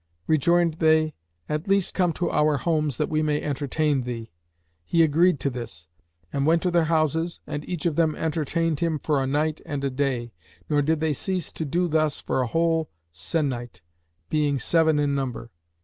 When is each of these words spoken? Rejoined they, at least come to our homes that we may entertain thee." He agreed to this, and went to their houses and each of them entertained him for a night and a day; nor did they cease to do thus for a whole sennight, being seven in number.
Rejoined 0.25 0.73
they, 0.79 1.13
at 1.47 1.67
least 1.67 1.93
come 1.93 2.11
to 2.13 2.31
our 2.31 2.57
homes 2.57 2.97
that 2.97 3.07
we 3.07 3.21
may 3.21 3.39
entertain 3.39 4.01
thee." 4.01 4.31
He 4.83 5.03
agreed 5.03 5.39
to 5.41 5.51
this, 5.51 5.89
and 6.33 6.47
went 6.47 6.63
to 6.63 6.71
their 6.71 6.85
houses 6.85 7.39
and 7.45 7.63
each 7.69 7.85
of 7.85 7.97
them 7.97 8.15
entertained 8.15 8.79
him 8.79 8.97
for 8.97 9.21
a 9.21 9.27
night 9.27 9.61
and 9.63 9.83
a 9.83 9.91
day; 9.91 10.33
nor 10.71 10.81
did 10.81 11.01
they 11.01 11.13
cease 11.13 11.51
to 11.51 11.65
do 11.65 11.87
thus 11.87 12.19
for 12.19 12.41
a 12.41 12.47
whole 12.47 12.89
sennight, 13.13 13.83
being 14.31 14.57
seven 14.57 14.97
in 14.97 15.13
number. 15.13 15.51